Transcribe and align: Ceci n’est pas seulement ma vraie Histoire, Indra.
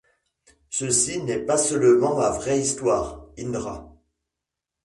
Ceci 0.71 1.21
n’est 1.21 1.45
pas 1.45 1.59
seulement 1.59 2.17
ma 2.17 2.31
vraie 2.31 2.59
Histoire, 2.59 3.27
Indra. 3.37 3.93